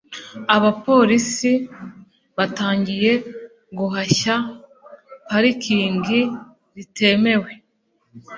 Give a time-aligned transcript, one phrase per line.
[0.55, 1.51] Abapolisi
[2.37, 3.11] batangiye
[3.77, 4.35] guhashya
[5.27, 6.19] parikingi
[6.79, 7.51] zitemewe.